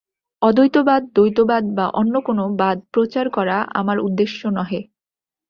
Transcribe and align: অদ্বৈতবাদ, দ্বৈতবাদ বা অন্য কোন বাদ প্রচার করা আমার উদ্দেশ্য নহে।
অদ্বৈতবাদ, 0.41 1.01
দ্বৈতবাদ 1.15 1.63
বা 1.75 1.85
অন্য 1.93 2.13
কোন 2.21 2.39
বাদ 2.55 2.77
প্রচার 2.93 3.25
করা 3.29 3.57
আমার 3.73 3.97
উদ্দেশ্য 3.99 4.41
নহে। 4.49 4.81